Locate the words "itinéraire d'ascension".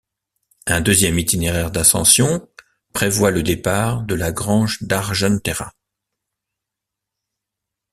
1.19-2.49